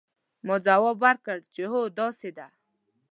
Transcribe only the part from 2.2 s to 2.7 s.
ده.